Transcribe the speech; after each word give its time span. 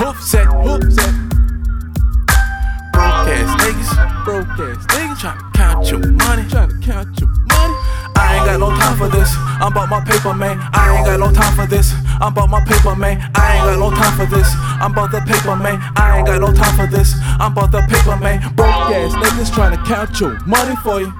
Hoof 0.00 0.16
set, 0.22 0.46
hoof 0.46 0.80
set. 0.90 1.12
Broke 2.88 3.28
ass 3.28 3.52
niggas, 3.60 4.24
broke 4.24 4.48
ass 4.56 4.86
niggas 4.88 5.20
tryna 5.20 5.52
count 5.52 5.90
your 5.90 6.00
money, 6.00 6.42
tryna 6.48 6.82
count 6.82 7.20
your 7.20 7.28
money. 7.28 7.74
I 8.16 8.36
ain't 8.36 8.46
got 8.46 8.60
no 8.60 8.70
time 8.70 8.96
for 8.96 9.08
this. 9.08 9.28
I'm 9.60 9.72
about 9.72 9.90
my 9.90 10.00
paper, 10.00 10.32
man. 10.32 10.56
I 10.72 10.96
ain't 10.96 11.04
got 11.04 11.20
no 11.20 11.30
time 11.30 11.54
for 11.54 11.66
this. 11.66 11.92
I'm 12.18 12.32
about 12.32 12.48
my 12.48 12.64
paper, 12.64 12.96
man. 12.96 13.20
I 13.34 13.58
ain't 13.58 13.66
got 13.66 13.78
no 13.78 13.90
time 13.90 14.16
for 14.16 14.24
this. 14.24 14.48
I'm 14.80 14.92
about 14.92 15.10
the 15.10 15.20
paper, 15.20 15.54
man. 15.54 15.76
I 15.96 16.16
ain't 16.16 16.26
got 16.26 16.40
no 16.40 16.54
time 16.54 16.74
for 16.80 16.86
this. 16.86 17.12
I'm 17.38 17.52
about 17.52 17.70
the 17.70 17.82
paper, 17.84 18.16
man. 18.16 18.40
Broke 18.56 18.88
ass 18.96 19.12
niggas 19.12 19.52
tryna 19.52 19.84
count 19.84 20.18
your 20.18 20.40
money 20.46 20.76
for 20.76 21.00
you. 21.00 21.12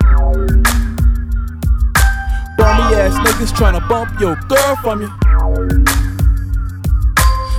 Bummy 2.56 2.96
ass 2.96 3.12
niggas 3.28 3.52
tryna 3.52 3.86
bump 3.90 4.18
your 4.18 4.36
girl 4.48 4.76
from 4.76 5.02
you. 5.02 6.09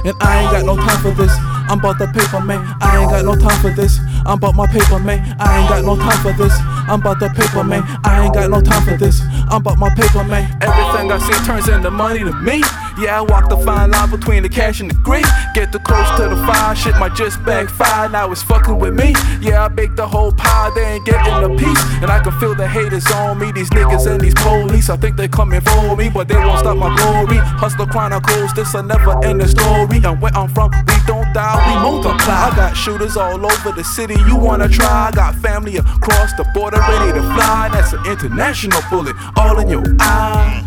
And 0.03 0.17
I 0.19 0.41
ain't 0.41 0.51
got 0.51 0.65
no 0.65 0.75
time 0.75 1.01
for 1.03 1.11
this. 1.11 1.60
I'm 1.71 1.79
about 1.79 1.99
the 1.99 2.07
paper, 2.07 2.43
man. 2.43 2.59
I 2.81 2.99
ain't 2.99 3.09
got 3.09 3.23
no 3.23 3.33
time 3.33 3.57
for 3.61 3.71
this. 3.71 3.97
I'm 4.25 4.37
about 4.37 4.55
my 4.55 4.67
paper, 4.67 4.99
man. 4.99 5.23
I 5.39 5.61
ain't 5.61 5.69
got 5.69 5.85
no 5.85 5.95
time 5.95 6.19
for 6.21 6.33
this. 6.33 6.51
I'm 6.59 6.99
about 6.99 7.21
the 7.21 7.29
paper, 7.29 7.63
man. 7.63 7.83
I 8.03 8.25
ain't 8.25 8.33
got 8.33 8.49
no 8.49 8.59
time 8.59 8.83
for 8.83 8.97
this. 8.97 9.21
I'm 9.47 9.61
about 9.61 9.77
my 9.77 9.89
paper, 9.95 10.25
man. 10.25 10.51
Everything 10.61 11.09
I 11.09 11.17
see 11.19 11.45
turns 11.47 11.69
into 11.69 11.89
money 11.89 12.19
to 12.19 12.33
me. 12.33 12.61
Yeah, 12.99 13.19
I 13.19 13.21
walk 13.21 13.47
the 13.47 13.55
fine 13.57 13.91
line 13.91 14.11
between 14.11 14.43
the 14.43 14.49
cash 14.49 14.81
and 14.81 14.91
the 14.91 14.95
greed. 14.95 15.25
Get 15.55 15.71
too 15.71 15.79
close 15.79 16.09
to 16.17 16.27
the 16.27 16.35
fire, 16.45 16.75
shit 16.75 16.95
might 16.97 17.15
just 17.15 17.43
backfire. 17.45 18.09
Now 18.09 18.31
it's 18.31 18.43
fucking 18.43 18.77
with 18.77 18.93
me. 18.93 19.15
Yeah, 19.39 19.63
I 19.63 19.69
bake 19.69 19.95
the 19.95 20.05
whole 20.05 20.33
pie, 20.33 20.71
they 20.75 20.83
ain't 20.83 21.05
getting 21.05 21.43
a 21.43 21.49
piece. 21.55 21.81
And 22.03 22.11
I 22.11 22.19
can 22.19 22.37
feel 22.39 22.53
the 22.53 22.67
haters 22.67 23.09
on 23.11 23.39
me. 23.39 23.51
These 23.53 23.69
niggas 23.69 24.11
and 24.11 24.19
these 24.19 24.35
police, 24.35 24.89
I 24.89 24.97
think 24.97 25.15
they 25.15 25.29
coming 25.29 25.61
for 25.61 25.95
me, 25.95 26.09
but 26.09 26.27
they 26.27 26.35
won't 26.35 26.59
stop 26.59 26.75
my 26.75 26.93
glory. 26.97 27.37
Hustler 27.37 27.87
Chronicles, 27.87 28.53
this 28.53 28.73
a 28.73 28.83
never 28.83 29.23
ending 29.23 29.47
story. 29.47 30.01
And 30.03 30.21
where 30.21 30.35
I'm 30.35 30.49
from, 30.49 30.71
we 30.71 30.95
don't 31.07 31.31
die, 31.33 31.60
we 31.67 31.73
multiply. 31.75 32.49
I 32.49 32.55
got 32.55 32.75
shooters 32.75 33.17
all 33.17 33.45
over 33.45 33.71
the 33.71 33.83
city, 33.83 34.15
you 34.27 34.35
wanna 34.35 34.67
try? 34.67 35.09
I 35.09 35.11
got 35.11 35.35
family 35.35 35.77
across 35.77 36.33
the 36.33 36.45
border 36.53 36.79
ready 36.79 37.13
to 37.13 37.21
fly. 37.33 37.69
That's 37.71 37.93
an 37.93 38.05
international 38.05 38.81
bullet, 38.89 39.15
all 39.35 39.59
in 39.59 39.69
your 39.69 39.83
eye. 39.99 40.63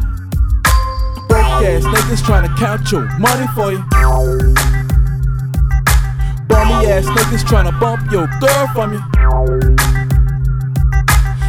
Broke 1.28 1.64
ass 1.64 1.84
niggas 1.84 2.22
tryna 2.22 2.56
count 2.58 2.90
your 2.92 3.06
money 3.18 3.46
for 3.54 3.72
you. 3.72 3.82
Bummy 6.48 6.86
ass 6.86 7.06
niggas 7.06 7.44
tryna 7.44 7.78
bump 7.80 8.10
your 8.12 8.26
girl 8.40 8.66
from 8.74 8.92
you. 8.92 9.00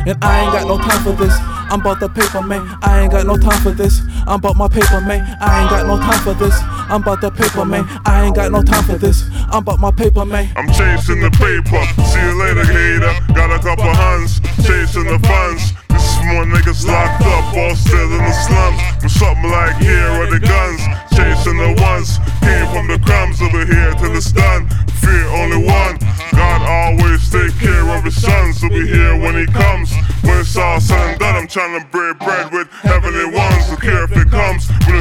And 0.07 0.23
I 0.23 0.41
ain't 0.41 0.53
got 0.53 0.67
no 0.67 0.77
time 0.77 1.03
for 1.03 1.13
this. 1.13 1.33
I'm 1.67 1.81
about 1.81 1.99
the 1.99 2.07
paper, 2.07 2.41
man. 2.41 2.61
I 2.83 3.01
ain't 3.01 3.11
got 3.11 3.25
no 3.25 3.37
time 3.37 3.59
for 3.61 3.71
this. 3.71 4.01
I'm 4.27 4.37
about 4.37 4.55
my 4.55 4.67
paper, 4.67 5.01
man. 5.01 5.25
I 5.41 5.61
ain't 5.61 5.69
got 5.69 5.87
no 5.87 5.97
time 5.97 6.19
for 6.21 6.33
this. 6.35 6.53
I'm 6.87 7.01
about 7.01 7.21
the 7.21 7.31
paper, 7.31 7.65
man. 7.65 7.85
I 8.05 8.25
ain't 8.25 8.35
got 8.35 8.51
no 8.51 8.61
time 8.61 8.83
for 8.83 8.97
this. 8.97 9.25
I'm 9.49 9.65
about 9.65 9.79
my 9.79 9.91
paper, 9.91 10.23
man. 10.23 10.53
I'm 10.55 10.69
chasing 10.69 11.19
the 11.19 11.31
paper. 11.33 11.81
See 12.05 12.21
you 12.21 12.33
later, 12.37 12.61
hater. 12.61 13.13
Got 13.33 13.49
a 13.49 13.57
couple 13.57 13.89
hands. 13.89 14.39
Chasing 14.61 15.09
the 15.09 15.17
funds. 15.25 15.73
This 15.89 16.05
is 16.05 16.21
more 16.29 16.45
niggas 16.45 16.85
locked 16.85 17.25
up, 17.25 17.57
all 17.57 17.75
still 17.75 18.09
in 18.13 18.21
the 18.21 18.35
slums. 18.45 18.81
With 19.01 19.11
something 19.11 19.49
like 19.49 19.81
here 19.81 20.13
are 20.21 20.29
the 20.29 20.39
guns. 20.39 20.81
Chasing 21.17 21.57
the 21.57 21.73
ones. 21.81 22.21
Came 22.45 22.67
from 22.69 22.85
the 22.85 23.01
crumbs 23.01 23.41
over 23.41 23.65
here 23.65 23.91
till 23.97 24.13
it's 24.15 24.31
done. 24.31 24.69
Fear 25.01 25.25
only 25.41 25.65
one. 25.65 25.97
God 26.37 26.61
always 26.69 27.25
take 27.31 27.57
care 27.57 27.89
of 27.97 28.03
his 28.03 28.21
sons. 28.21 28.61
He'll 28.61 28.69
be 28.69 28.85
here 28.85 29.17
when 29.17 29.33
he 29.33 29.47
comes. 29.47 29.89
When 30.21 30.37
it's 30.37 30.55
all 30.55 30.79
said 30.79 31.01
and 31.01 31.19
done, 31.19 31.35
I'm 31.35 31.47
trying 31.47 31.79
to 31.79 31.85
break 31.87 32.19
bread 32.19 32.51
with 32.51 32.69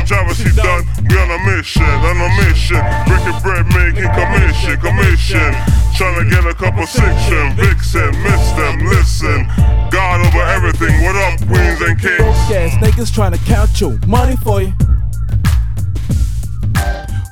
When 0.05 0.35
he 0.37 0.53
done, 0.55 0.85
we 1.09 1.17
on 1.17 1.31
a 1.31 1.57
mission, 1.57 1.83
on 1.83 2.21
a 2.21 2.29
mission. 2.45 2.77
Breaking 3.09 3.41
bread, 3.41 3.65
making 3.73 4.11
commission, 4.13 4.77
commission. 4.77 5.55
Trying 5.97 6.23
to 6.23 6.29
get 6.29 6.45
a 6.45 6.53
couple 6.53 6.87
section, 6.87 7.57
vixen, 7.57 8.13
miss 8.23 8.53
them, 8.53 8.85
listen. 8.85 9.47
God 9.91 10.21
over 10.27 10.43
everything. 10.43 11.03
What 11.03 11.17
up, 11.17 11.39
queens 11.49 11.81
and 11.81 11.99
kings? 11.99 12.19
Broke 12.19 12.53
ass 12.53 12.75
niggas 12.85 13.11
tryna 13.17 13.39
count 13.47 13.81
your 13.81 13.99
money 14.07 14.37
for 14.37 14.61
you. 14.61 14.75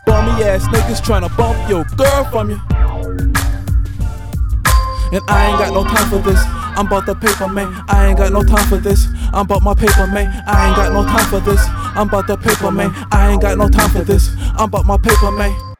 Bummy 0.07 0.43
ass 0.43 0.67
niggas 0.69 1.03
tryna 1.03 1.29
bump 1.37 1.69
your 1.69 1.85
girl 1.85 2.25
from 2.31 2.51
you. 2.51 2.61
And 5.13 5.21
I 5.29 5.51
ain't 5.51 5.59
got 5.59 5.75
no 5.75 5.85
time 5.85 6.09
for 6.09 6.19
this. 6.27 6.41
I'm 6.75 6.87
about 6.87 7.05
the 7.05 7.15
paper, 7.15 7.49
man. 7.49 7.85
I 7.91 8.09
ain't 8.09 8.17
got 8.17 8.33
no 8.33 8.43
time 8.43 8.67
for 8.67 8.79
this. 8.79 9.07
I'm 9.35 9.45
about 9.45 9.63
my 9.63 9.75
paper, 9.75 10.07
man. 10.07 10.43
I 10.47 10.69
ain't 10.69 10.77
got 10.77 10.91
no 10.91 11.05
time 11.05 11.29
for 11.29 11.39
this. 11.41 11.61
I'm 11.95 12.09
about 12.09 12.27
the 12.27 12.37
paper, 12.37 12.71
man. 12.71 12.91
I 13.11 13.33
ain't 13.33 13.43
got 13.43 13.59
no 13.59 13.69
time 13.69 13.91
for 13.91 14.03
this. 14.03 14.35
I'm 14.57 14.65
about 14.65 14.87
my 14.87 14.97
paper, 14.97 15.31
man. 15.31 15.72